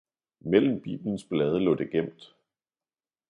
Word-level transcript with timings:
Mellem 0.49 0.79
biblens 0.85 1.23
blade 1.23 1.59
lå 1.59 1.75
det 1.75 1.87
gemt. 1.93 2.35